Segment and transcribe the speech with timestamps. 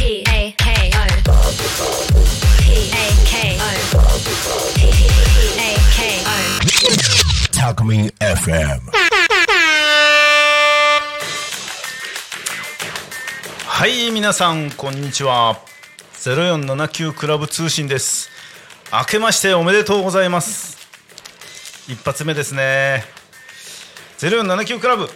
[0.00, 1.04] P A K O
[2.58, 3.68] P A K O
[4.74, 4.80] P
[5.58, 6.32] A K O
[7.52, 8.80] Talkme FM.
[13.66, 15.58] はい皆さんこんにちは。
[16.14, 18.30] 0479クラブ通信です。
[18.90, 20.78] 明けましておめでとうございます。
[21.90, 23.04] 一発目ですね。
[24.20, 25.10] 0479クラブ、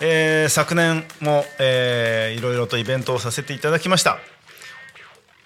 [0.00, 4.18] えー昨年も、えーいろいろとイベントをさせていただきました。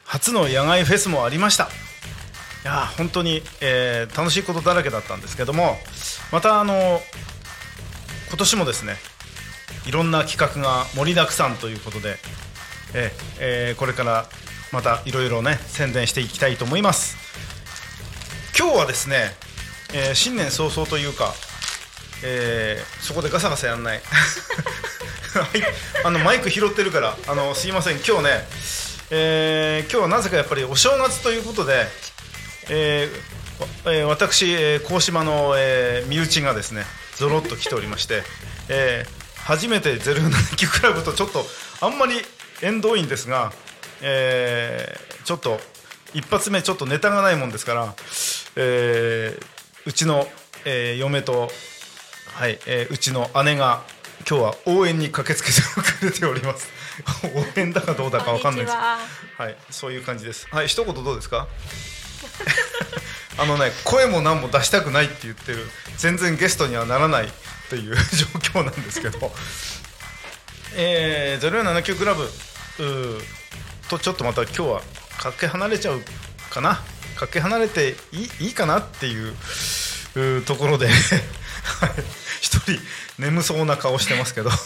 [0.04, 1.64] 初の野外フェスもありました。
[1.64, 1.68] い
[2.64, 5.76] や本当に、えー楽しいことだらけだったんですけども
[6.32, 7.00] またあの
[8.28, 8.96] 今年もですね
[9.86, 12.16] いろんな企画が盛りだくさんということで、
[12.94, 13.10] えー
[13.40, 14.26] えーこれから
[14.72, 17.16] またいろいろね宣伝していきたいと思います。
[18.58, 19.30] 今日はですね、
[19.94, 21.32] えー新年早々というか、
[22.22, 24.00] えーそこでガサガサやんない。
[26.04, 28.00] あのマイク拾ってるからあのすいません。
[28.06, 28.48] 今日ね、
[29.10, 31.86] えー今日はなぜかやっぱりお正月ということで、
[32.68, 36.84] えーえー私、えー、島の、えー身内がですね
[37.16, 38.22] ぞろっと来ておりまして、
[38.68, 41.48] えー初めて079クラブとちょっと
[41.80, 42.20] あんまり
[42.60, 43.52] 縁遠いんですが、
[44.02, 45.60] えーちょっと
[46.12, 47.94] 一発目ちょっとネタがないもんですから、
[48.56, 49.46] えー
[49.86, 50.28] うちの、
[50.66, 51.50] えー嫁と、
[52.40, 53.82] はいえーうちの姉が
[54.26, 55.60] 今日は応援に駆けつけて
[55.98, 56.68] くれております。
[57.36, 58.74] 応援だかどうだかわかんないです。
[58.76, 58.98] は。
[59.50, 60.46] いそういう感じです。
[60.50, 61.46] はい一言どうですか？
[63.36, 67.30] あのね声も何も出したくないって言ってる全然ゲストにはならない
[67.68, 68.26] という 状
[68.60, 69.30] 況なんですけど。
[70.76, 72.30] えー、0479クラブ
[73.90, 74.82] とちょっとまた今日は
[75.18, 76.02] かけ離れちゃう
[76.48, 76.82] かな。
[77.16, 79.28] かけ離れていいいいかなってい
[80.38, 80.88] うところで。
[80.88, 80.96] はい
[82.40, 82.80] 一人
[83.18, 84.60] 眠そうな顔してますけど、 はい、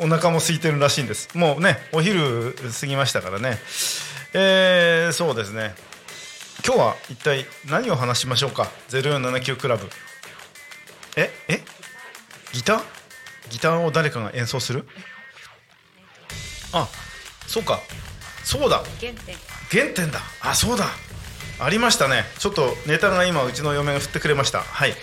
[0.00, 1.28] お腹も空いてるらしいんです。
[1.34, 3.60] もうねお昼過ぎましたからね。
[4.32, 5.74] えー、そうですね。
[6.64, 9.88] 今日は一体何を話しましょうか？0479クラブ。
[11.16, 11.62] ええ？
[12.52, 12.82] ギター？
[13.50, 14.86] ギターを誰かが演奏する？
[16.72, 16.88] あ
[17.46, 17.80] そうか。
[18.44, 18.82] そうだ。
[19.00, 19.36] 原点。
[19.70, 20.20] 原点だ。
[20.40, 20.86] あそうだ
[21.60, 22.24] ありましたね。
[22.38, 24.60] ちょっとネタが今うちの嫁が振ってくれました。
[24.60, 24.94] はい。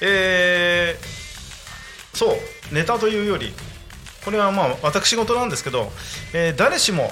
[0.00, 2.74] えー、そう。
[2.74, 3.52] ネタというより
[4.24, 5.92] これはまあ私事なんですけど、
[6.32, 7.10] えー誰しも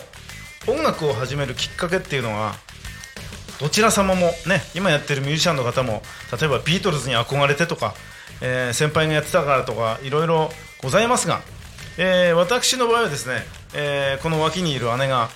[0.66, 2.54] 音楽を始めるきっかけっていうのが
[3.60, 6.02] どちら様もね今やってるミュージシャンの方も
[6.38, 7.94] 例えばビートルズに憧れてとか、
[8.40, 10.50] えー先輩がやってたからとかいろいろ
[10.82, 11.42] ございますが、
[11.98, 13.42] えー私の場合はですね、
[13.74, 15.28] えーこの脇にいる姉が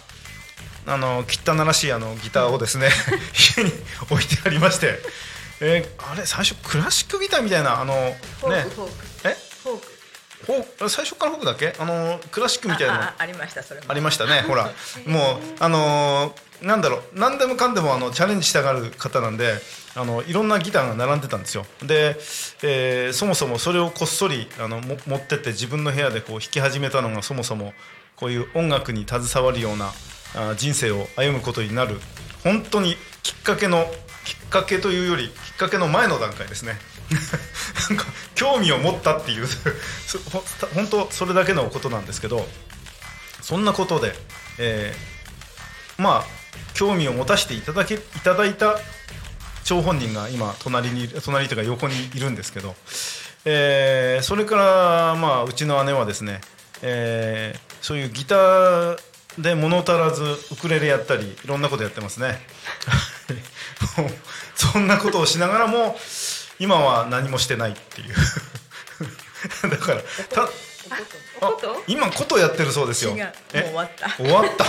[0.89, 2.89] あの汚らしいあのギターをですね
[3.59, 3.73] 家に
[4.11, 4.99] 置いてありまして、
[5.61, 8.95] えーあれ最初クラシックギターみたいなあのねクフォーク。
[9.25, 9.37] え？
[9.63, 10.89] フォーク。
[10.89, 11.75] 最初からフォークだっけ？
[11.79, 12.95] あのクラシックみたいな。
[12.95, 13.87] のありましたそれも。
[13.89, 14.71] ありましたねほら。
[15.07, 19.63] もうあのーなんだろう何でもかんでもあのチャレンジしたがる方なんで
[19.95, 21.65] あのいろんなギターが並んでたんですよ。
[21.83, 22.17] で、
[22.63, 27.75] えーそもそもそれをこっそりあのも持ってって自分の部屋でこう弾き始めたのがそもそも
[28.17, 29.93] こういう音楽に携わるようなあ
[30.57, 32.01] 人生を歩むことになる
[32.45, 33.87] 本当にきっかけの
[34.25, 36.79] きっかけというよりきっかけの前の段階ですね。
[37.89, 39.49] なんか興味を持ったっていう
[40.75, 42.47] 本当それだけのことなんですけど
[43.41, 44.15] そんなことで、
[44.59, 46.39] えーまあ
[46.75, 48.79] 興味を持たせていただけいただいた
[49.65, 52.77] 張本人が今隣に隣というか横にいるんですけど、
[53.45, 56.41] えーそれからまあうちの姉はですね、
[56.83, 58.99] えーそういうギター
[59.39, 60.23] で物足らず
[60.53, 62.41] ウクレレやったりいろんなことやってますね。
[64.55, 65.99] そんなことをしながらも
[66.59, 68.15] 今は何もしてないっていう。
[69.71, 70.49] だからた
[71.41, 73.17] おこと今ことやってるそうですよ。
[73.53, 74.11] 終わった。
[74.17, 74.65] 終わった。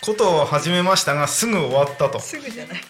[0.00, 2.18] ことを始めましたがすぐ終わったと。
[2.18, 2.82] すぐじゃない。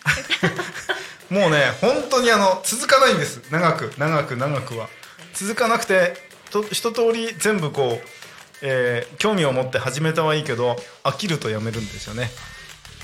[1.28, 3.40] もうね本当にあの続かないんです。
[3.50, 4.88] 長く長く長くは。
[5.34, 6.16] 続かなくて
[6.50, 8.21] と一通り全部こう、
[8.62, 12.30] えー興味を持って始めたはいいけど飽きるとやめるんですよね。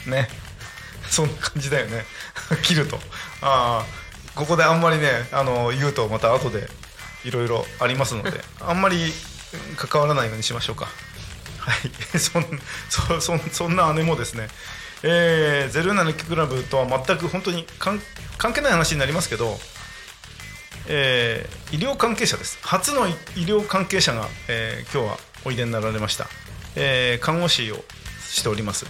[0.06, 0.28] ね。
[1.10, 2.04] そんな感じだよね。
[2.50, 2.96] 飽きると。
[3.42, 3.86] ああ
[4.34, 6.68] ここであんまりねあの言うとまた後で
[7.24, 9.12] いろいろありますのであんまり
[9.76, 10.86] 関わらないようにしましょうか。
[11.58, 11.90] はい。
[12.18, 12.44] そん
[12.88, 14.48] そそそんな姉もですね
[15.02, 18.00] えー、079クラブとは全く本当に関
[18.52, 19.58] 係ない話になりますけど、
[20.88, 22.58] えー医療関係者です。
[22.62, 23.14] 初の医医
[23.44, 26.26] 療関係者が、えー今日はおいでになられました、
[26.76, 27.76] えー看護師を
[28.30, 28.86] しております。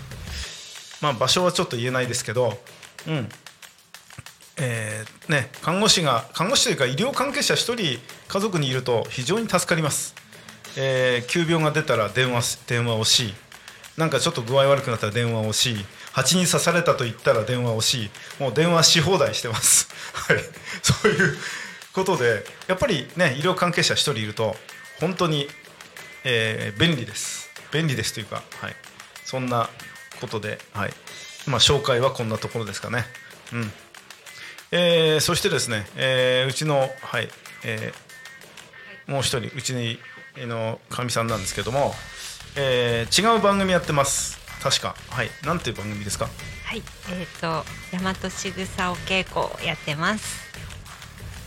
[1.00, 2.58] まあ場所はちょっと言えないですけど
[3.06, 3.28] うん。
[4.60, 10.16] えーね、看護師が看護師というか医療関係者1人家族にいると非常に助かります、
[10.76, 13.34] えー急病が出たら電話電話をし
[13.96, 15.76] なんかちょっと具合悪くなったら電話をし
[16.12, 18.10] 蜂に刺されたと言ったら電話をし
[18.40, 19.88] もう電話し放題してます。
[20.14, 20.38] はい。
[20.82, 21.38] そういう
[21.92, 24.56] ことでやっぱりね医療関係者一人いると
[25.00, 25.48] 本当に、
[26.24, 27.48] えー便利です。
[27.72, 28.76] 便利ですというか、はい、
[29.24, 29.68] そんな
[30.20, 30.92] ことで、はい。
[31.46, 33.04] まあ、紹介はこんなところですかね。
[33.52, 33.72] うん。
[34.70, 37.28] えーそしてですね、えーうちの、はい
[37.64, 39.72] えーもう一人うち
[40.36, 41.94] のかみさんなんですけども、
[42.56, 44.38] えー違う番組やってます。
[44.62, 44.94] 確か。
[45.10, 45.30] はい。
[45.44, 46.28] なんていう番組ですか？
[46.64, 47.64] はい、えっ、と
[47.96, 50.48] 大和しぐさお稽古をやってます。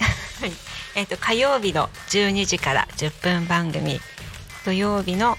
[0.95, 4.01] えっ、と火曜日の12時から10分番組、
[4.65, 5.37] 土曜日の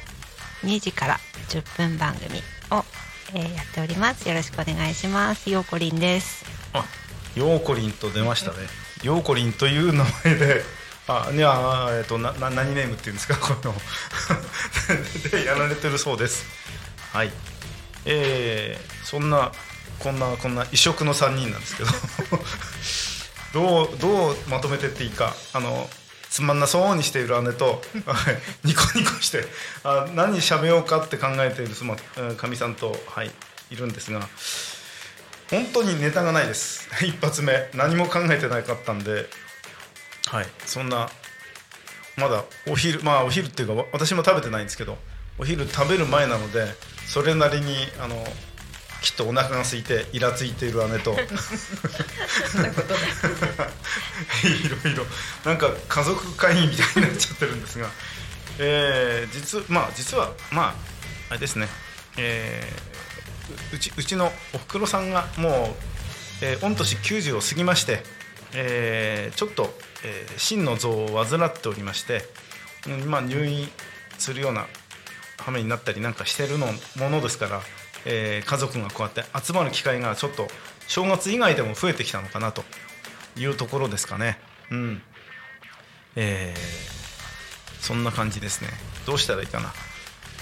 [0.64, 2.38] 2時から10分番組
[2.70, 2.84] を、
[3.34, 4.28] えーやっております。
[4.28, 5.50] よろしくお願いします。
[5.50, 6.44] ようこりんです。
[6.74, 6.84] あ
[7.34, 8.56] ヨーコリンと出ましたね
[9.02, 10.62] ヨーコリンという名前で
[11.08, 11.52] あいや
[11.86, 13.36] あえっ、となな何ネームっていうんですか？
[13.36, 13.74] この
[15.30, 16.44] でやられてるそうです
[17.12, 17.30] はい
[18.04, 19.50] えーそんな
[19.98, 21.90] こんなこんな異色の3人なんですけど
[23.88, 25.88] どうどうまとめてっていいかあの
[26.32, 27.82] つまんなそうにしている姉と
[28.64, 29.44] ニコニコして
[29.84, 31.74] あ何喋ようかって考えている
[32.36, 33.30] かみさんと、はい、
[33.70, 34.26] いるんですが
[35.50, 36.88] 本当にネタがないです。
[37.04, 37.68] 一発目。
[37.74, 39.28] 何も考えてなかったんで
[40.28, 41.10] はいそんな
[42.16, 44.96] まだお昼まあお昼っていうか私も食べてないんですけど
[45.36, 46.74] お昼食べる前なので
[47.06, 48.26] それなりにあの
[49.02, 51.12] きっとお腹が空いてイラついている姉と。
[51.12, 51.14] い。
[54.64, 55.04] いろいろ。
[55.44, 57.88] なんか家族会議みたいになっちゃってるんですが、
[58.58, 60.74] えー実まあ実はまあ
[61.30, 61.66] あれですね、
[62.16, 65.52] えーううちうちのおふくろさんがもう、
[66.42, 68.02] えー御年90を過ぎまして、
[68.54, 72.22] えーちょっと、えー心の臓を患っておりまして、
[72.86, 73.68] うんまあ、入院
[74.18, 74.66] するような
[75.38, 76.66] 羽目になったりなんかしてるの
[76.96, 77.62] ものですから、
[78.04, 80.48] えー家族がこうやって集まる機会がちょっと
[80.88, 82.64] 正月以外でも増えてきたのかなと
[83.36, 84.38] いうところですかね。
[84.70, 85.02] うん。
[86.16, 86.92] えー
[87.82, 88.68] そんな感じですね。
[89.06, 89.72] どうしたらいいかな。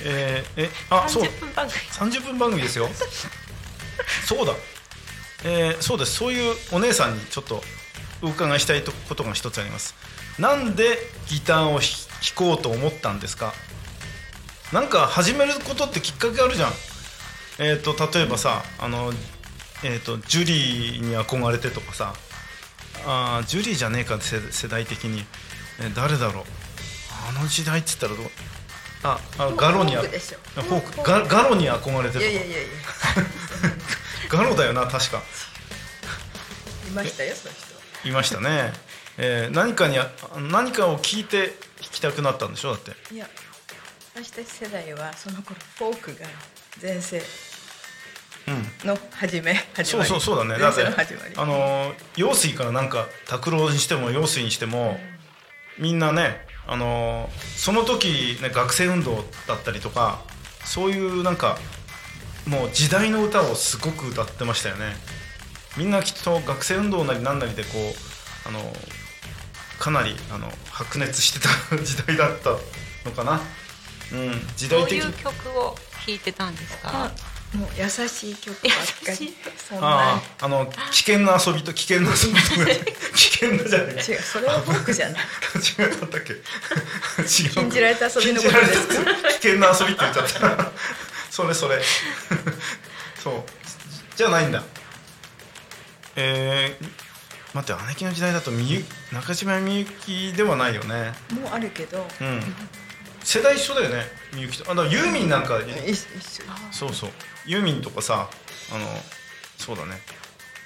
[0.02, 1.22] えーえ、あ、そう。
[1.24, 1.80] 30分番組。
[2.20, 2.86] 30分番組ですよ。
[4.26, 4.52] そうだ。
[5.44, 6.12] えーそうです。
[6.16, 7.62] そういうお姉さんにちょっと
[8.20, 9.94] お伺いしたいとことが一つあります。
[10.38, 10.98] なんで
[11.28, 13.54] ギターを弾弾こうと思ったんですか？
[14.70, 16.72] なんか始めることってきっかけあるじゃん。
[17.60, 19.12] えっ、と例えばさ、あの
[19.84, 22.14] えっ、とジュリーに憧れてとかさ、
[23.06, 25.24] あージュリーじゃねえか世世代的に、
[25.80, 26.44] えー誰だろう。
[27.28, 28.26] あの時代っつったらどう？
[29.02, 32.66] あ、あガロにあフォークガガロに憧れてるいやいやいやいや。
[34.30, 35.22] ガロだよな確か。
[36.88, 37.54] いましたよその
[38.02, 38.72] 人いましたね、
[39.18, 41.48] えー何かにあ何かを聞いて
[41.80, 43.14] 弾きたくなったんでしょだって。
[43.14, 43.28] いや
[44.14, 46.26] 私たち世代はその頃フォークが
[46.78, 47.18] 全盛。
[47.18, 47.49] うん
[48.84, 50.10] の始め始そうまり。
[50.10, 50.58] そうそうだね。
[50.60, 51.34] だ全って盛の始まり。
[51.36, 54.98] あのー陽水からなんか拓郎にしても陽水にしても
[55.78, 60.22] みんなねあのーその時、ね、学生運動だったりとか
[60.64, 61.58] そういうなんか
[62.46, 64.94] もう時代の歌をすごく歌ってましたよね。
[65.76, 68.60] みんなきっと学生運動なりなんなりでこうあの
[69.78, 72.50] かなりあの白熱してた時代だった
[73.04, 73.40] のかな。
[74.12, 75.76] うん時代的どういう曲を
[76.06, 77.04] 弾いてたんですか？
[77.04, 77.12] あ。
[77.54, 79.34] もう優しい曲ばっかり。
[79.72, 79.80] あな。
[80.14, 82.84] ああの危険な遊びと危険な遊びと
[83.16, 83.94] 危険なじゃない。
[83.96, 85.22] 違うそれはフォークじゃない。
[85.80, 86.32] 違うかったっけ？
[86.34, 87.50] 違う。
[87.50, 88.88] 禁じられた遊びのことです。
[88.88, 88.94] 危
[89.34, 90.70] 険な遊びって言っちゃった。
[91.30, 91.82] それそれ。
[93.22, 94.16] そう。
[94.16, 94.62] じゃないんだ。
[96.16, 96.88] えー、
[97.54, 101.12] 待って姉貴の時代だとみゆ中島みゆきではないよね。
[101.32, 102.06] もうあるけど。
[102.20, 102.56] うん
[103.30, 104.02] 世代一緒だよね
[104.34, 104.68] みゆきと。
[104.68, 106.04] あだユーミンなんか一緒
[106.72, 107.10] そうそう。
[107.46, 108.28] ユーミンとかさ
[108.72, 108.84] あの
[109.56, 110.00] そうだね。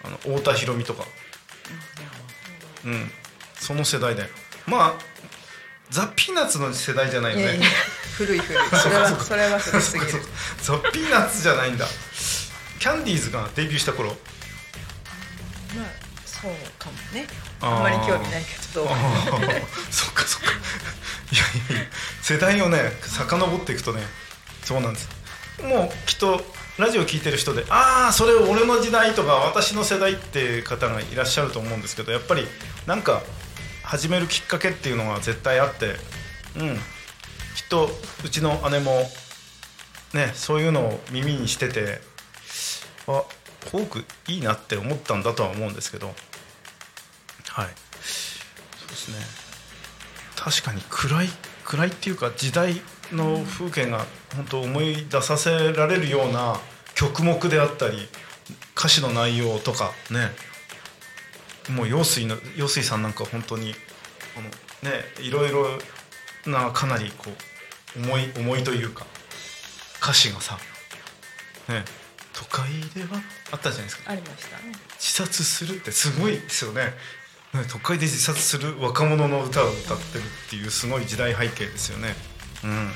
[0.03, 1.05] あの太田裕美とか。
[2.87, 3.11] うん。
[3.57, 4.31] その世代だよ。
[4.67, 4.95] まあ
[5.91, 7.61] ザ・ピーナッツの世代じゃないよね。
[8.17, 8.63] 古い古い。
[8.81, 10.23] それはそれは古すぎる。
[10.63, 11.87] ザ・ピーナッツじゃないんだ。
[12.79, 14.17] キャンディーズがデビューした頃。
[15.77, 16.04] まあ
[16.45, 17.27] そうかもね。
[17.63, 18.87] あんまり興味ないけど。
[19.91, 20.49] そっかそっか。
[21.33, 21.87] いやいや
[22.21, 24.07] 世代をね遡っていくとね
[24.63, 25.09] そうなんです。
[25.63, 26.45] もうきっと
[26.77, 32.47] ラジオ聞いてる人でああそれ俺の時代とか私の世代って方がいらっしゃると思うんですけどやっぱり
[32.87, 33.23] なんか
[33.83, 35.97] 始めるきっかけっていうのが絶対あって
[36.57, 36.77] うん。
[37.55, 37.89] きっと
[38.25, 39.11] うちの姉も
[40.13, 42.01] ねそういうのを耳にしてて
[43.07, 43.23] あ
[43.71, 46.15] フォークいいなって思ったんだとは思うんですけど
[47.55, 47.69] はい。
[48.77, 49.19] そうですね。
[50.37, 51.29] 確かに暗い
[51.65, 52.83] 暗いっていうか時代
[53.13, 56.59] の風景が本当思い出させられるような
[56.97, 58.09] 曲目であったり
[58.77, 60.33] 歌詞の内容とかね。
[61.71, 63.73] もう陽水の陽水さんなんか本当に
[64.37, 65.79] あのねいろいろ
[66.47, 67.31] なかなりこ
[67.97, 69.07] う重い重いというか
[70.03, 70.59] 歌詞がさ
[71.69, 71.85] ね。
[72.35, 74.11] 都会ではあったじゃないですか。
[74.11, 74.73] ありましたね。
[74.99, 76.95] 自殺するってすごいですよねね
[77.71, 82.15] 都会で自殺する若者の歌を歌ってるっていうすごい時代背景ですよね。
[82.65, 82.93] うん。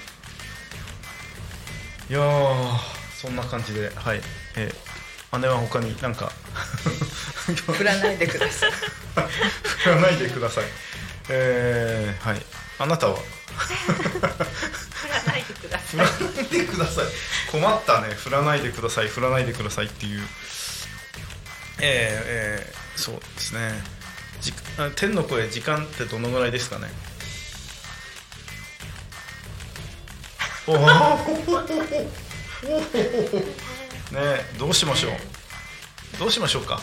[2.10, 2.76] いやー
[3.20, 4.20] そんな感じではい、
[4.56, 4.74] えー
[5.40, 6.32] 姉は他になんか？
[7.74, 8.70] 振らないでください。
[9.84, 10.64] 振らないでください。
[11.28, 12.40] えー、はい。
[12.78, 13.16] あなたは？
[13.18, 16.10] 振らないでくだ振らな
[16.40, 17.04] いでください。
[17.52, 18.14] 困ったね。
[18.14, 19.08] 振らないでください。
[19.08, 20.22] 振らないでくださいっていう。
[20.22, 23.82] えー、えー、そうですね
[24.40, 26.88] じあ天の声時間ってどのぐらいですかね？
[30.66, 30.78] おお
[34.12, 35.12] ねどうしましょう？
[36.18, 36.80] どうしましょうか？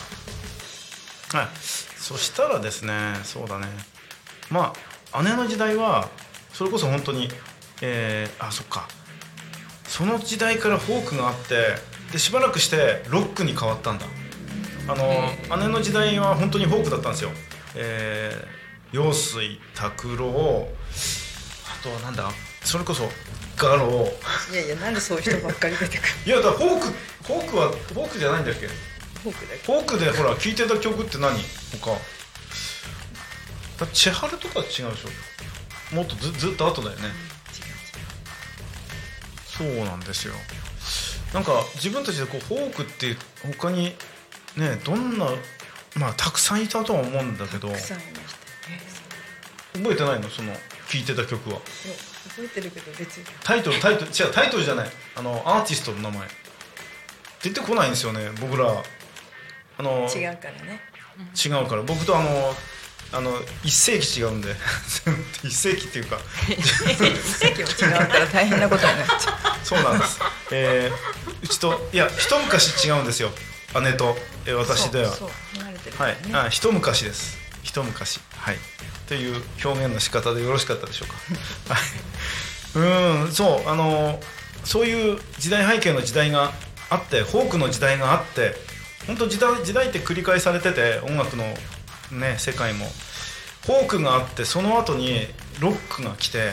[1.32, 1.48] はい。
[1.98, 3.66] そしたらですねそうだね。
[4.50, 4.72] ま
[5.12, 6.08] あ姉の時代は
[6.52, 7.30] それこそ本当に
[7.82, 8.88] えー、あそっか。
[9.88, 11.76] その時代からフォークがあって
[12.12, 14.06] でしばらくしてロックに変わったんだ
[14.88, 17.30] あの、姉の時代は本当にフォークだったんですよ。
[17.74, 20.68] えー、陽水拓郎
[21.80, 22.30] あとはなんだ
[22.64, 23.08] それこそ
[23.56, 24.08] ガロ
[24.50, 28.66] いやいやなんでそういう人ばっかり出てくる いやだフォークフォークはフォークじゃないんだっけ？
[28.66, 31.38] フォークだけフォークでほら聴いてた曲って何？
[31.80, 31.90] 他。
[33.78, 35.94] だ千春とか違うでしょ？
[35.94, 37.10] もっとずずっと後だよね。
[39.46, 40.34] そうなんですよ。
[41.34, 43.16] なんか自分たちでこうフォークって
[43.58, 43.94] 他に
[44.56, 45.26] ねどんな
[45.96, 47.68] まあたくさんいたとは思うんだけど。
[49.74, 50.28] 覚えてないの？
[50.30, 50.52] その
[50.88, 51.60] 聴いてた曲は。
[51.60, 53.24] 覚えてるけど別に。
[53.44, 54.88] タイトルタイトル違うタイトルじゃない。
[55.16, 56.28] あのアーティストの名前。
[57.42, 58.82] 出てこないんですよね僕ら。
[59.78, 60.80] あの違うからね。
[61.34, 61.82] 違うから。
[61.82, 62.54] 僕とあの
[63.12, 63.32] あの
[63.62, 64.54] 一世紀違うんで。
[65.44, 66.18] 一世紀っていうか。
[66.46, 70.18] 席も違うから大変なことになっちゃ そうなんです、
[70.52, 73.30] えーうちといや一昔違うんですよ
[73.82, 74.16] 姉と、
[74.56, 76.16] 私ではそうそう離れてるかはい。
[76.32, 77.38] あ一昔です。
[77.62, 78.20] 一昔。
[78.36, 78.56] はい。
[79.08, 81.74] という表現の仕方でよろしかったでしょうか。
[81.74, 83.24] はい。
[83.24, 84.20] うんそうあの
[84.64, 86.52] そういう時代背景の時代が
[86.90, 88.54] あってフォークの時代があって
[89.06, 91.44] 本当時代時代って繰り返されてて音楽の
[92.10, 92.90] ね世界も。
[93.64, 95.26] フォークがあってその後に
[95.58, 96.52] ロックが来て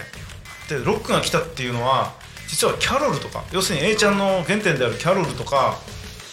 [0.68, 2.14] でロックが来たっていうのは
[2.48, 5.78] 実はキャロルとか要するに A ちゃんの原点であるキャロルとか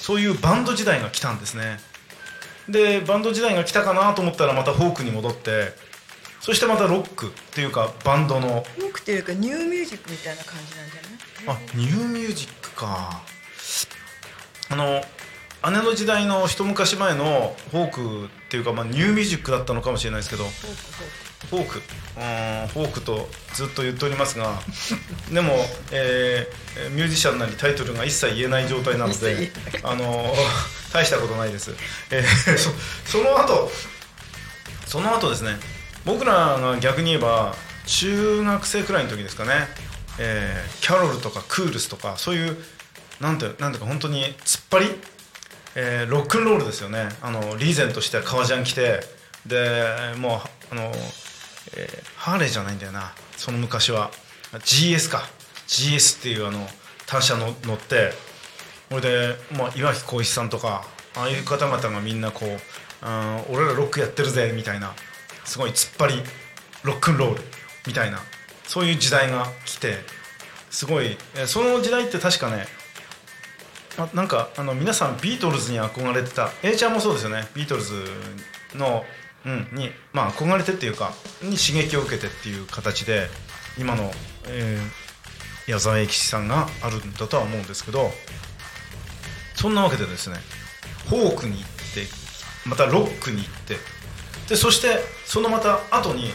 [0.01, 1.79] そういうバンド時代が来たんですね。
[2.69, 5.73] でバンド時代が来たかなと思ったらまたフォークに戻って
[6.41, 8.65] そしてまたロックっていうかバンドの。
[8.77, 11.57] フォークっていうかニューミュージックみたいな感じなんじゃない？
[11.57, 13.23] あニューミュージックか。
[14.71, 15.03] あの
[15.73, 20.45] 姉の時代の一昔前のフォークっていうか、まあ、ニューミュージックだったのかもしれないですけど
[21.49, 21.79] フォーク。
[21.79, 22.69] うーん。
[22.69, 24.61] フォークとずっと言っておりますが
[25.33, 30.35] でも、えーミュージシャンなりタイトルが一切言えない状態なのでえ あの
[30.93, 31.73] 大したことないです、
[32.11, 32.71] えーそ
[33.05, 33.71] その後
[34.87, 35.59] その後ですね
[36.05, 37.55] 僕らが逆に言えば
[37.87, 39.69] 中学生くらいの時ですかね、
[40.19, 42.57] えーキャロルとかクールスとかそういう
[43.21, 45.01] なんてなんていうか本当に突っ張り
[45.75, 47.09] えーロックンロールですよね。
[47.23, 49.01] あのリーゼントして革ジャン着て
[49.47, 50.93] でもうあの、
[51.77, 53.13] えーハーレーじゃないんだよな。
[53.37, 54.11] その昔は。
[54.53, 55.29] GS か。
[55.67, 56.69] GS っていうあの
[57.07, 58.13] 単車の乗って
[58.89, 60.85] それで、まあ、岩城浩一さんとか
[61.17, 62.49] ああいう方々がみんなこう
[63.07, 64.95] 「うん俺らロックやってるぜ」みたいな
[65.45, 66.23] すごい突っ張り
[66.83, 67.43] ロックンロール
[67.87, 68.21] みたいな
[68.67, 69.99] そういう時代が来て
[70.71, 72.67] すごいえーその時代って確かね
[73.97, 76.51] あなんかあの皆さんビートルズに憧れてた。
[76.63, 77.47] A ちゃんもそうですよね。
[77.55, 78.05] ビートルズ
[78.75, 79.05] の、
[79.45, 83.29] に、まあ、憧れてっていうかに刺激を受けてっていう形で
[83.79, 84.11] 今の、
[84.49, 85.11] えー
[85.67, 88.11] 矢沢永吉さんがあるんだとは思うんですけど
[89.55, 90.37] そんなわけでですね
[91.09, 93.77] フォークに行ってまたロックに行って
[94.49, 96.31] でそしてそのまた後に、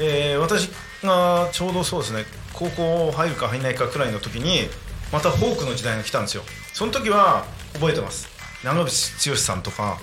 [0.00, 0.70] えー私
[1.04, 4.68] がちょうどそうですね高校入るか入んないかくらいの時に
[5.12, 6.42] またフォークの時代が来たんですよ。
[6.72, 8.28] その時は覚えてます。
[8.64, 9.98] 長渕剛さんとか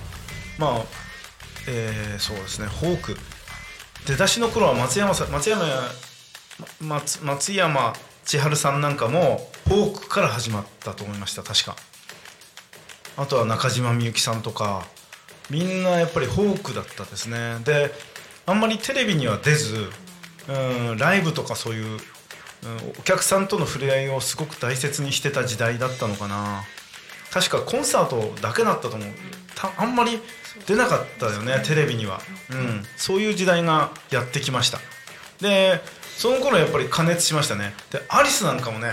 [0.58, 0.84] まあ
[1.66, 2.68] えーそうですね。
[2.68, 3.16] フォーク。
[4.06, 5.64] 出だしの頃は松山さん松山
[6.80, 7.92] 松松山
[8.24, 11.42] 千春さんなんかもフォークから始まったと思いました。
[11.42, 11.76] 確か。
[13.16, 14.86] あとは中島みゆきさんとか。
[15.50, 17.58] みんなやっぱりフォークだったですね。
[17.64, 17.90] で
[18.44, 19.88] あんまりテレビには出ず
[20.48, 21.98] うんライブとかそういう、うん、
[22.98, 26.64] お客さんとの触れ合いをすごく大切にしてた時代だったのかな。
[27.30, 29.08] 確かコンサートだけだったと思う。
[29.54, 30.20] たあんまり
[30.66, 34.78] 出なかったよねテレビには、うん、そういう時代がやってきました。
[35.40, 35.80] で
[36.16, 37.74] その頃やっぱり加熱しましたね。
[37.90, 38.92] でアリスなんかもね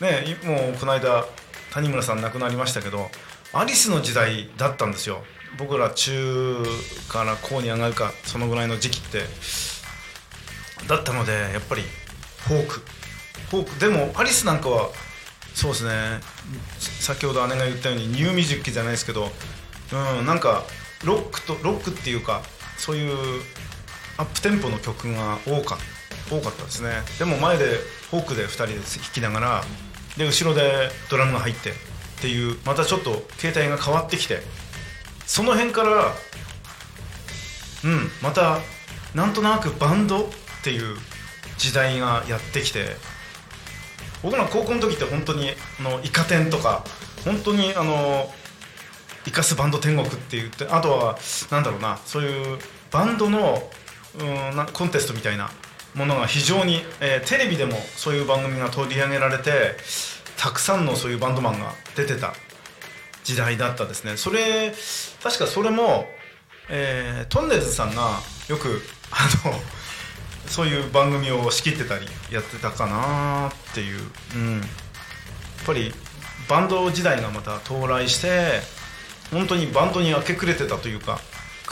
[0.00, 1.24] ねもうこの間
[1.72, 3.10] 谷村さん亡くなりましたけど
[3.52, 5.22] アリスの時代だったんですよ。
[5.58, 6.62] 僕ら中
[7.08, 9.22] から高に上がるかそのぐらいの時期って。
[10.86, 11.82] だったのでやっぱり
[12.46, 12.82] フォーク。
[13.50, 13.80] フォーク。
[13.80, 14.90] でもアリスなんかは
[15.54, 16.20] そうですね。
[16.78, 19.28] 先ほど姉が言ったようにニューミュージックじゃないですけど
[19.92, 20.64] うんなんか
[21.04, 22.42] ロックとロックっていうか
[22.76, 23.42] そういう
[24.16, 25.78] アップテンポの曲が多か
[26.30, 26.90] 多かったですね。
[27.18, 27.64] でも前で
[28.10, 29.64] フォークで2人で弾きながら
[30.16, 31.74] で後ろでドラムが入ってっ
[32.20, 34.42] ていうまたちょっと形態が変わってきて
[35.26, 36.12] その辺から
[37.84, 38.58] うんまた
[39.14, 40.26] なんとなくバンドっ
[40.64, 40.96] ていう
[41.58, 42.96] 時代がやってきて
[44.22, 46.84] 僕ら高校の時って本当にあのイカ天とか
[47.24, 48.28] 本当にあの
[49.28, 51.18] イカスバンド天国って言ってあとは
[51.50, 52.58] なんだろうなそういう
[52.90, 53.62] バンドの
[54.18, 55.50] うんコンテストみたいな
[55.94, 59.76] ものが非常に、えーテレビでもそういう番組が取り上げられて
[60.38, 62.32] たくさんのそういうバンドマンが出てた
[63.22, 64.16] 時代だったですね。
[64.16, 64.72] それ
[65.22, 66.06] 確かそれも、
[66.70, 68.80] えートンネルズさんがよく
[69.10, 69.52] あの
[70.46, 74.00] そういう番組を仕切ってたりやってたかなっていう、
[74.34, 74.66] うん、やっ
[75.66, 75.92] ぱり
[76.48, 78.77] バンド時代がまた到来して
[79.30, 81.20] 本当にバンドに明け暮れてたというか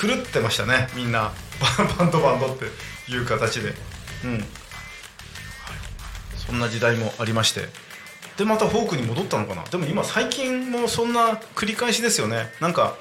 [0.00, 1.32] 狂ってましたねみんな。
[1.78, 2.66] バ バンドバンドって
[3.10, 3.75] いう形で、
[4.25, 4.32] うん。
[4.34, 4.44] はい、
[6.46, 7.68] そんな時代もありまして。
[8.36, 9.62] でまたフォークに戻ったのかな。
[9.64, 12.52] でも今最近もそんな繰り返しですよね。
[12.60, 12.94] なんか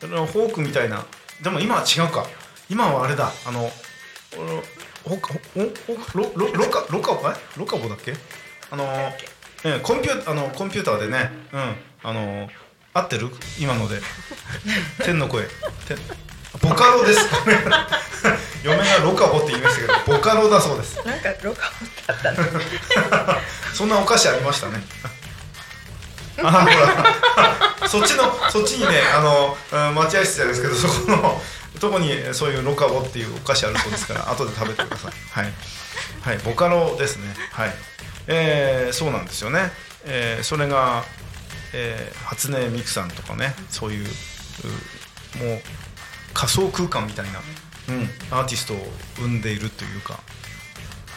[0.00, 1.04] フォークみたいな。
[1.42, 2.26] でも今は違うか。
[2.70, 3.30] 今はあれだ。
[3.44, 3.70] あの
[5.04, 5.60] ほかほ
[5.96, 8.14] ほロロロカロカボえロカボだっけ？
[8.70, 8.84] あの
[9.64, 11.30] ええコンピューあのコンピューターでね。
[11.52, 11.76] うん。
[12.04, 12.48] あの
[12.94, 13.30] 合ってる？
[13.58, 14.00] 今ので。
[15.04, 15.44] 天の声。
[15.88, 15.96] 天。
[16.60, 17.20] ボカロです。
[18.62, 20.96] 嫁がロカボって言いましたけどボカロだそうです。
[21.06, 22.38] なんかロカボってあったの
[23.74, 24.78] そんなお菓子ありましたね。
[26.42, 26.68] あほ
[27.80, 27.88] ら。
[27.88, 29.56] そっちのそっちにねあの
[29.88, 31.40] うん待合室じゃないですけどそこの
[31.80, 35.12] とこにそういうロカボっていうお菓子あるそうですから後で食べてください。
[35.30, 35.52] はい、
[36.20, 37.34] はい、ボカロですね。
[37.52, 37.70] はい。
[38.28, 39.72] えー、そうなんですよね、
[40.04, 41.02] えー、それが、
[41.74, 45.60] えー、初音ミクさんとかねそういううもう
[46.34, 47.40] 仮想空間みたいな、
[47.88, 48.76] うん、アーティストを
[49.16, 50.20] 生んでいるというか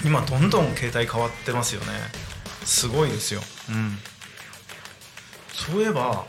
[0.04, 1.88] 今どんどん携帯変わってますよね。
[2.66, 3.42] すごいですよ。
[3.70, 3.98] うん。
[5.54, 6.26] そういえば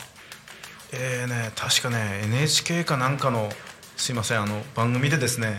[0.93, 3.51] えーね確かね NHK かなんかの
[3.97, 5.59] すいませんあの番組でですね、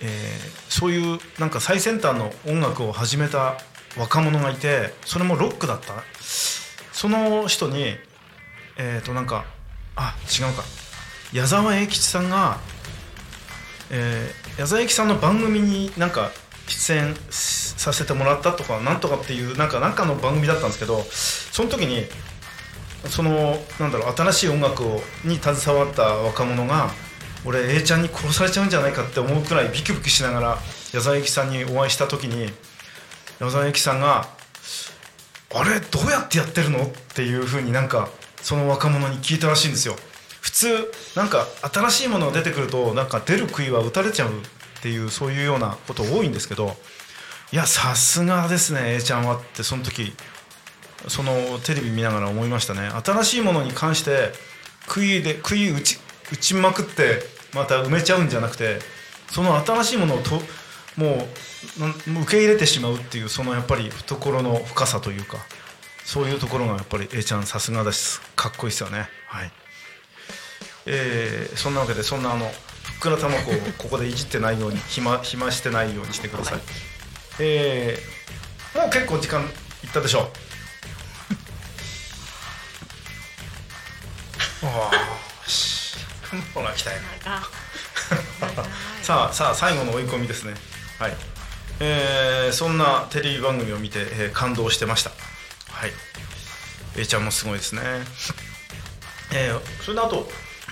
[0.00, 3.58] えーそういうなんか最先端の音楽を始めた
[3.98, 6.02] 若者がいてそれもロックだった？
[7.02, 7.96] その人に
[8.78, 9.44] えっ、となんか
[9.96, 10.62] あ違うか。
[11.32, 12.60] 矢沢永吉さんが、
[13.90, 16.30] えー矢沢永吉さんの番組になんか
[16.68, 22.04] 出演させてもらったとかなんとかっていうなんかなんかの番組だったんですけどその時に
[23.08, 26.90] そのなんだろう新しい音楽をに携わった若者が
[27.44, 30.58] 俺 A ちゃんに殺されちゃうんじゃないかって思うくらいビクビクしながら
[30.92, 32.52] 矢沢永吉さんにお会いした時に
[33.40, 34.28] 矢沢永吉さんが
[35.54, 38.08] 「あれどうやってやってるの?」っていうふうになんか
[38.42, 39.96] その若者に聞いたらしいんですよ
[40.40, 44.32] 普通なんか新しいものが出てくるとなんか出る杭は打たれちゃうっ
[44.82, 46.76] ていうそういうようなこと多いんですけど
[47.52, 50.14] いやさすがですね A ちゃんはってその時
[51.08, 54.32] そのテレビ見ながら思いましたね新しいものに関して
[54.88, 55.98] 杭で杭打ち
[56.32, 57.22] 打ちまくって
[57.54, 58.80] また埋めちゃうんじゃなくて
[59.30, 60.42] その新しいものをと
[60.96, 61.26] も
[62.16, 65.38] う受け入れてしまうっていうそのやっぱり懐の深さというか
[66.04, 69.08] そういうところがやっぱり A ちゃんさすがですかっこいいですよね。
[69.26, 69.50] はい。
[70.86, 72.50] えーそんなわけでそんなあのふ
[72.96, 76.60] っくら卵をここでいじってないように暇 暇してないようにしてください、
[77.38, 79.46] えーもう結構時間い
[79.86, 80.26] ったでしょう。
[84.66, 84.90] あ
[85.44, 85.94] あし
[86.54, 86.98] ほら来たよ。
[89.02, 90.54] さあさあ最後の追い込みですね
[91.02, 91.12] はい。
[91.80, 95.10] えーそんなテレビ番組を見て、えー感動してました。
[95.10, 95.90] はい。
[96.96, 97.82] A ちゃんもすごいですね。
[99.34, 100.28] えーそれであと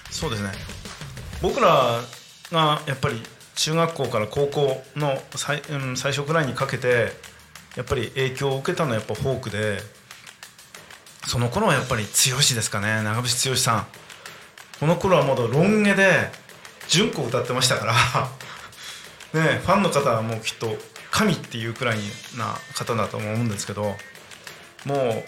[0.09, 0.53] そうですね。
[1.43, 2.01] 僕ら
[2.53, 3.21] がやっぱり
[3.57, 7.12] 中学校から高校の最,、うん、最初くらいにかけて
[7.75, 9.79] やっぱり影響を受けたのはやっぱフォークで
[11.27, 13.03] その頃はやっぱり剛ですかね。
[13.03, 13.87] 長渕剛さん。
[14.79, 16.31] この頃はまだロン毛で
[16.87, 17.95] 純子歌ってましたから。
[19.35, 20.69] ねファンの方はもうきっと
[21.11, 21.99] 神っていうくらい
[22.38, 23.95] な方だと思うんですけど
[24.85, 25.25] もう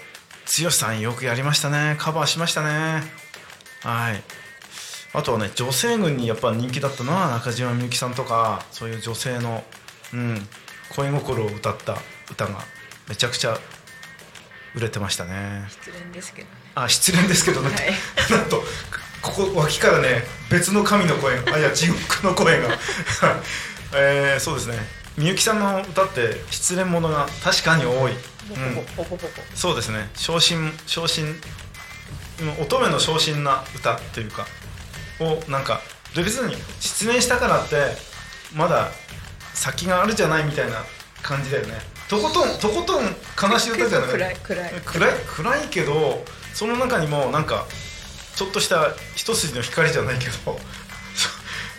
[0.65, 1.97] 剛さんよくやりましたね。
[1.99, 3.03] カバーしましたね。
[3.83, 4.23] はい。
[5.15, 9.62] あとはね女性軍にやっぱ人気だったのは中島みゆきさんとかそういう女性の、
[10.15, 10.38] うん、
[10.97, 11.97] 恋心を歌った
[12.31, 12.61] 歌が
[13.09, 13.59] めちゃくちゃ
[14.75, 15.67] 売れてましたね。
[15.69, 16.55] 失恋ですけどね。
[16.75, 18.33] あ失恋ですけどね、はい。
[18.33, 18.62] なんと
[19.21, 22.69] ここ脇からね別の神の声があいや地獄の声が
[23.94, 24.76] えー、そうですね。
[25.16, 28.12] みゆきさんの歌って失恋ものが確かに多い、
[29.55, 30.09] そうですね。
[30.14, 31.26] 昇進昇進
[32.61, 34.46] 乙女の昇進な歌というか
[35.20, 35.81] をなんか
[36.14, 37.76] で別に失恋したからって
[38.55, 38.88] まだ
[39.55, 40.78] 先があるじゃないみたいな
[41.22, 41.74] 感じだよね。
[42.09, 43.05] とことんとことん
[43.50, 44.11] 悲しい歌じゃない？
[44.11, 44.72] 暗い暗い。
[44.85, 46.24] 暗い暗いけど
[46.55, 47.66] その中にもなんか
[48.35, 50.59] ちょっとした一筋の光じゃないけどそ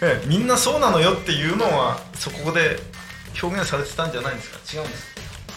[0.05, 2.77] ええみんなそうなのよっていうのはそこで
[3.41, 4.59] 表現されてたんじゃないんですか？
[4.81, 4.97] 違うんで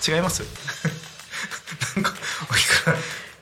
[0.01, 0.11] す。
[0.13, 0.43] 違います？
[1.97, 2.13] なんか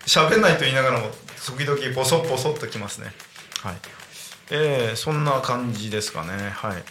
[0.07, 1.11] 喋んないと言いながらも
[1.47, 3.12] 時々ボソッボソッときますね。
[3.62, 3.77] はい。
[4.51, 6.51] えー、そんな感じですかね。
[6.51, 6.85] はい。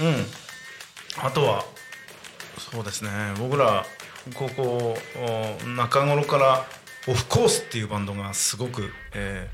[0.00, 0.26] うん。
[1.22, 1.64] あとは
[2.72, 3.10] そうですね。
[3.38, 3.86] 僕ら
[4.34, 4.98] 高校
[5.62, 6.66] お中頃から
[7.06, 9.48] オフコースっていうバンドがすごく、え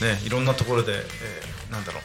[0.00, 2.02] ね、いろんなところで、えーなんだろう、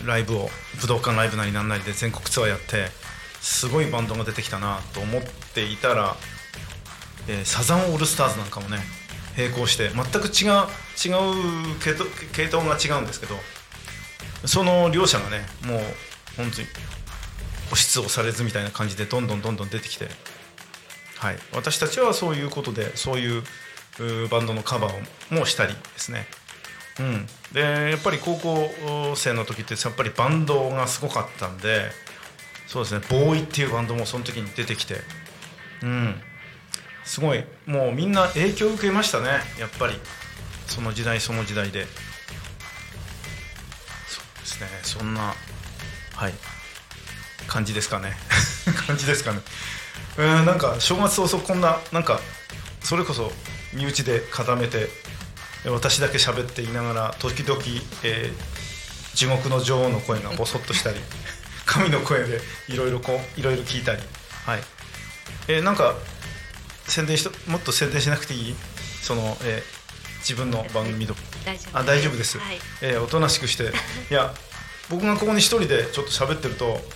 [0.00, 2.86] えーライブを武道館ライブなりなんなりで全国ツアーやって
[3.40, 5.22] すごいバンドが出てきたなと思っ
[5.54, 6.16] ていたら、
[7.28, 8.78] えーサザンオールスターズなんかもね
[9.36, 11.12] 並行して全く違う違
[11.72, 13.36] う系統系統が違うんですけど
[14.46, 15.80] その両者がねもう
[16.36, 16.68] 本当に
[17.66, 20.08] 押しつ押されずみたいな感じでどんどんどんどん出てきて、
[21.18, 23.42] はい、私たちはそういうことでそういう
[24.30, 26.26] バンドのカバーをもしたりですね、
[26.98, 28.70] うん、でやっぱり高校
[29.16, 31.90] 生の時ってやっぱりバンドがすごかったんで
[32.66, 34.96] そうですねボーイっていうバンドもその時に出てきて、
[35.82, 36.14] うん、
[37.04, 39.28] すごいもうみんな影響を受けましたね
[39.58, 39.94] やっぱり。
[40.66, 41.86] その時代その時代で。
[44.08, 45.34] そうですねそんな
[46.14, 46.34] はい。
[47.46, 48.16] 感じですかね。
[48.86, 49.40] 感じですかね。
[50.18, 52.20] うんなんか正月早々こんななんか
[52.80, 53.32] それこそ
[53.72, 54.88] 身内で固めて
[55.70, 57.60] 私だけ喋っていながら時々、
[58.02, 58.66] えー
[59.16, 60.96] 地獄の女王の声がボソッとしたり
[61.64, 64.02] 神の声でいろいろこういろいろ聞いたり
[64.44, 64.62] はい。
[65.48, 65.94] えーなんか
[66.86, 68.56] 宣伝しともっと宣伝しなくていい？
[69.02, 69.76] その、えー
[70.20, 71.14] 自分の番組と。
[71.46, 72.60] 大丈夫あ大丈夫です、はい。
[72.82, 73.72] えーおとなしくして。
[74.10, 74.34] いや
[74.90, 76.86] 僕がここに一人でちょっと喋ってると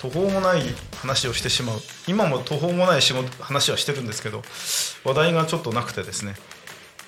[0.00, 0.62] 途方もない
[1.00, 1.82] 話をしてしまう。
[2.06, 4.44] 今も途方もない仕事話はしてるんですけど
[5.02, 6.36] 話題がちょっとなくてですね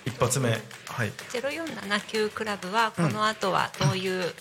[0.07, 0.51] 一発目。
[0.51, 1.13] はい。
[1.29, 4.33] ゼロ四七九クラブはこの後はどういう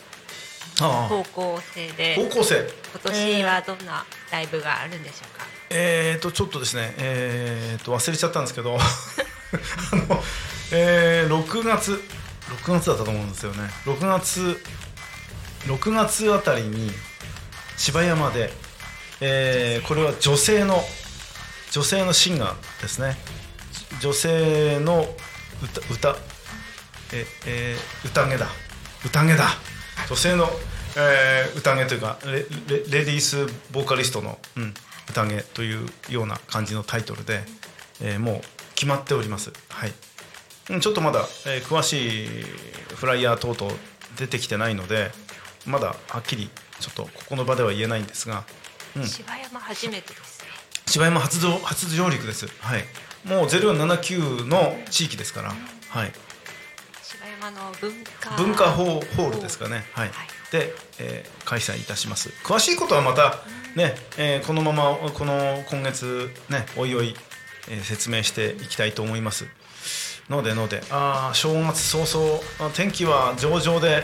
[0.80, 2.56] あ方向性で、高校生
[2.94, 5.46] 今年はどんなライブがあるんでしょうか？
[5.72, 10.24] えー、とちょっとですねえー、と忘れちゃったんですけど あの、
[10.72, 12.04] えー、6月
[12.64, 13.70] 6月だったと思うんですよね。
[13.86, 14.62] 6月
[15.66, 16.92] 6月あたりに
[17.78, 18.54] 芝山で、
[19.20, 20.84] えーこれは女性の
[21.72, 23.18] 女性のシンガーですね。
[24.00, 25.08] 女性の
[25.62, 26.16] 歌歌。
[27.14, 28.48] え、えー宴だ。
[29.06, 29.48] 宴だ。
[30.10, 30.50] 女性の、
[30.98, 32.32] えー宴というかレ
[32.68, 34.74] レレディースボーカリストの、うん、
[35.10, 37.44] 宴というような感じのタイトルで、
[38.02, 38.42] えーもう
[38.76, 39.52] 決まっております。
[39.70, 39.94] はい。
[40.70, 42.28] うんちょっとまだ、えー詳しい
[42.96, 43.74] フライヤー等々
[44.18, 45.12] 出てきてないので
[45.66, 48.46] まだはっきりちょっとここの場では言えないんですが、
[48.96, 50.48] うん、柴山初めてですね。
[50.88, 52.48] 芝山初上初上陸です。
[52.60, 52.84] はい
[53.26, 55.50] もう0479の地域ですから、
[55.90, 56.12] はい、
[57.02, 58.36] 柴山の文化。
[58.38, 60.10] 文化ホールですかね、はい。
[60.10, 60.28] はい。
[60.52, 62.30] で、えー開催いたします。
[62.44, 63.40] 詳しいことはまた
[63.76, 67.16] ね、えーこのままこの今月ねおいおい、
[67.70, 69.46] えー説明していきたいと思います。
[70.30, 70.82] のでので。
[70.92, 74.04] あー正月早々あ天気は上々で、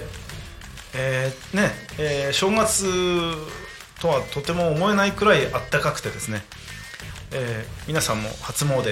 [0.94, 2.86] えーね、えー正月
[4.00, 6.44] とはとても思えないくらい暖かくてですね、
[7.32, 8.84] えー皆さんも初詣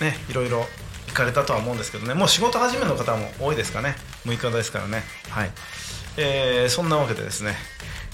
[0.00, 0.66] ねいろいろ
[1.08, 2.14] 行かれたとは思うんですけどね。
[2.14, 3.96] もう仕事始めの方も多いですかね。
[4.24, 5.02] 6日ですからね。
[5.28, 5.50] はい、
[6.16, 7.56] えーそんなわけでですね、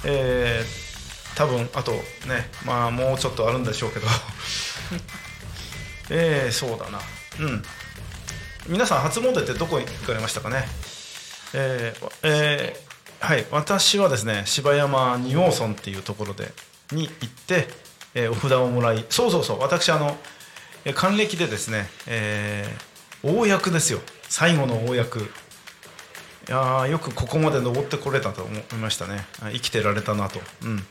[0.05, 0.87] えー
[1.37, 4.07] 多分あとねまあもうちょっとあるんでしょうけど。
[6.11, 7.01] えーそうだな。
[7.41, 7.63] うん。
[8.69, 10.67] 皆さん初詣ってどこ行かれましたかね？
[11.55, 12.87] えーえー
[13.27, 13.47] はい。
[13.51, 16.53] 私はですね芝山仁王村っていうところで
[16.93, 17.69] に行って、
[18.17, 20.17] えーお札をもらいそうそうそう私あの
[20.95, 24.01] 還暦でですね、えー大役ですよ。
[24.29, 25.23] 最後の大役い
[26.49, 29.25] やよくここまで登ってこれたと思いましたね。
[29.53, 30.87] 生きてられたなと、うん、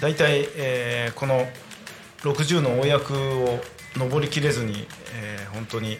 [0.00, 1.46] 大体、えーこの
[2.22, 3.60] 60の公役を
[3.96, 5.98] 上りきれずに、えー本当に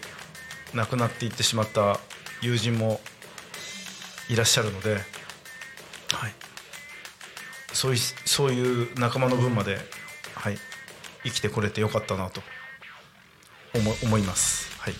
[0.73, 1.99] 亡くなっていってしまった
[2.41, 3.01] 友人も
[4.29, 4.97] いらっしゃるので、は
[6.27, 6.33] い、
[7.71, 9.77] そういうそういう仲間の分まで、
[10.43, 10.57] はい、
[11.23, 12.41] 生きてこれてよかったなと。
[13.75, 14.69] 思思います。
[14.79, 14.93] はい。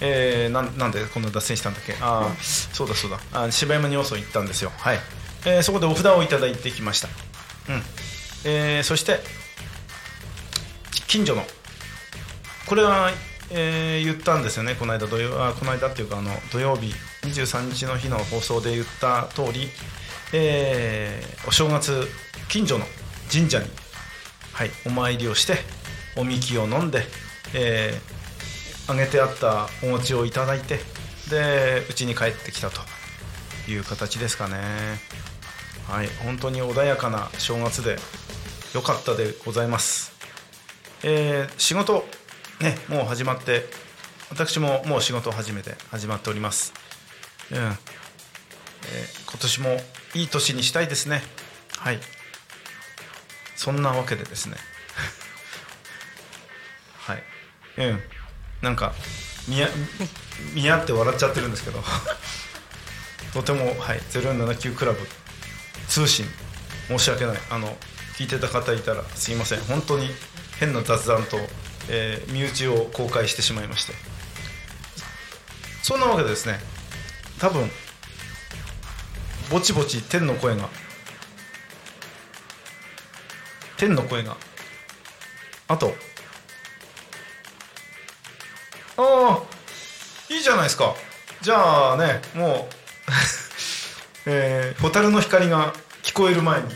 [0.00, 1.94] えー、なんなんでこんな脱線したんだっけ？
[2.00, 3.18] ああそうだそうだ。
[3.32, 4.70] あ柴山に要素行ったんですよ。
[4.76, 5.00] はい、
[5.46, 7.08] えーそこでお札をいただいてきました。
[7.68, 7.82] うん。
[8.44, 9.20] えーそして
[11.06, 11.44] 近所の。
[12.66, 13.10] これは、
[13.50, 14.74] えー言ったんですよね。
[14.74, 19.70] この間土曜あこの間っていうかあの土曜日23日の日の放送で言った通り、
[20.32, 22.08] えーお正月
[22.48, 22.84] 近所の
[23.32, 23.66] 神社に、
[24.54, 25.58] はい、お参りをして
[26.16, 27.02] おみきを飲んで、
[27.54, 28.14] えー
[28.86, 30.78] 揚げてあったお餅をいただいて
[31.30, 32.82] で家に帰ってきたと
[33.66, 34.56] いう形ですかね。
[35.88, 37.96] はい本当に穏やかな正月で
[38.74, 40.12] 良かったでございます。
[41.02, 42.04] えー仕事
[42.60, 43.64] ねもう始まって
[44.28, 46.74] 私ももう仕事を始めて始まっております。
[47.50, 47.74] うん、えー
[49.30, 49.80] 今年も
[50.14, 51.22] いい年にしたいですね。
[51.78, 51.98] はい。
[53.64, 54.56] そんなわけでですね。
[57.00, 57.22] はい。
[57.78, 58.02] うん。
[58.60, 58.92] なんか
[59.48, 59.70] みや
[60.52, 61.82] みやって笑っちゃってるんですけど。
[63.32, 64.00] とてもはい。
[64.10, 65.08] 0479クラブ
[65.88, 66.30] 通信
[66.88, 67.38] 申し訳ない。
[67.48, 67.74] あの
[68.18, 69.60] 聞いてた方いたらすいません。
[69.60, 70.14] 本当に
[70.60, 71.38] 変な雑談と、
[71.88, 73.94] えー身内を公開してしまいまして。
[75.82, 76.60] そんなわけでですね
[77.38, 77.70] 多分
[79.50, 80.68] ぼちぼち天の声が
[83.84, 84.36] 天の声が。
[85.68, 85.94] あと。
[88.96, 90.94] ああいいじゃないですか。
[91.42, 92.74] じゃあねもう。
[94.26, 96.68] えー、蛍の光が聞こえる前に。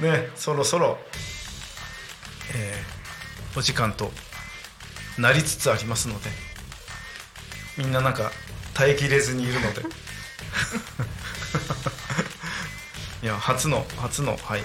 [0.00, 0.98] ねそろそろ、
[2.54, 2.98] えー
[3.58, 4.12] お時間と
[5.16, 6.30] なりつつありますので。
[7.78, 8.30] みんななんか
[8.74, 9.82] 耐えきれずにいるので。
[13.22, 14.60] いや初の初の、はい、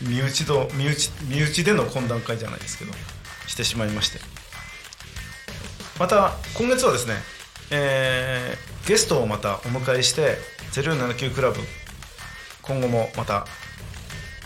[0.00, 2.92] 身内と身内身内での懇談会じゃないですけど
[3.46, 4.20] してしまいまして。
[5.98, 7.14] また今月はですね、
[7.70, 10.36] えーゲストをまたお迎えして
[10.70, 11.58] 0479クラブ
[12.62, 13.44] 今後もまた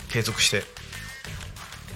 [0.09, 0.63] 継続して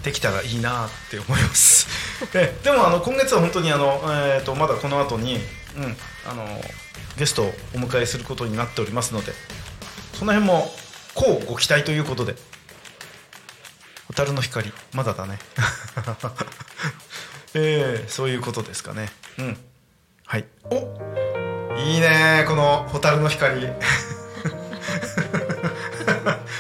[0.04, 1.88] できたらいいなって思います。
[2.36, 5.44] えでもあの今月は本当にあの、えー、とまだこの後に、
[5.76, 5.98] うん、
[6.30, 6.64] あの
[7.18, 9.34] ゲストをお迎えすることになっておりますので
[10.14, 10.72] その辺も
[11.16, 12.36] こうご期待ということで。
[14.08, 15.40] 蛍の光まだだね。
[17.56, 19.10] えー、そういうことですかね。
[19.40, 19.58] うん。
[20.26, 20.46] はい。
[20.66, 20.76] お
[21.78, 23.68] いいねこの蛍の光。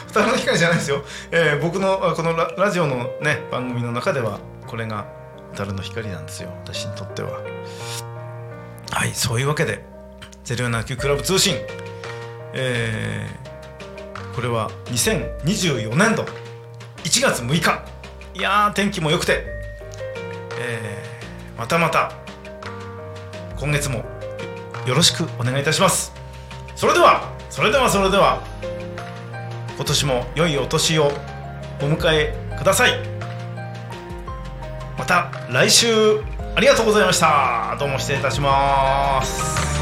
[0.08, 5.06] 蛍の光じゃないですよ、えー僕のあこのララジオのね番組の中ではこれが
[5.52, 6.50] 蛍の光なんですよ。
[6.64, 7.42] 私にとっては。
[8.92, 9.84] はいそういうわけで
[10.46, 11.58] 0479クラブ通信。
[12.54, 13.45] えー
[14.36, 16.24] これは2024年度
[17.04, 17.82] 1月6日。
[18.34, 19.46] いや天気も良くて、
[20.60, 22.12] えーまたまた
[23.58, 24.04] 今月も
[24.86, 26.12] よろしくお願いいたします。
[26.76, 28.42] それではそれではそれでは
[29.78, 31.06] 今年も良いお年を
[31.80, 32.92] お迎えください。
[34.98, 36.20] また来週
[36.56, 37.78] ありがとうございました。
[37.80, 39.75] どうも失礼いたします。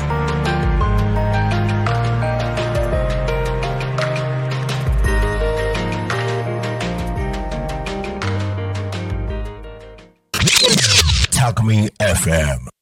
[11.43, 12.72] タクミン FM